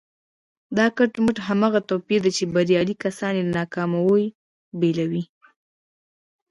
دا 0.77 0.85
کټ 0.97 1.11
مټ 1.23 1.37
هماغه 1.47 1.79
توپير 1.89 2.19
دی 2.25 2.31
چې 2.37 2.51
بريالي 2.53 2.95
کسان 3.03 3.33
له 3.39 3.43
ناکامو 3.57 3.99
بېلوي. 4.79 5.23